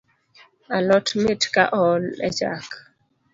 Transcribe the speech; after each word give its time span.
Alot 0.75 1.07
mit 1.23 1.41
ka 1.53 1.63
ool 1.83 2.03
e 2.27 2.29
chak 2.37 2.67